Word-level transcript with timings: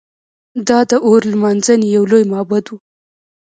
دا 0.67 0.79
د 0.89 0.91
اور 1.05 1.21
لمانځنې 1.31 1.87
یو 1.95 2.03
لوی 2.11 2.23
معبد 2.31 2.65
و 2.69 2.75